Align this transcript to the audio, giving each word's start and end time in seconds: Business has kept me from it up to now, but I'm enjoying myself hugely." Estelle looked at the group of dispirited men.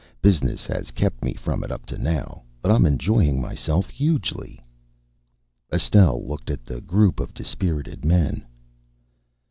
Business 0.23 0.65
has 0.65 0.89
kept 0.89 1.23
me 1.23 1.35
from 1.35 1.63
it 1.63 1.69
up 1.71 1.85
to 1.85 1.95
now, 1.99 2.41
but 2.63 2.71
I'm 2.71 2.87
enjoying 2.87 3.39
myself 3.39 3.91
hugely." 3.91 4.59
Estelle 5.71 6.27
looked 6.27 6.49
at 6.49 6.65
the 6.65 6.81
group 6.81 7.19
of 7.19 7.35
dispirited 7.35 8.03
men. 8.03 8.43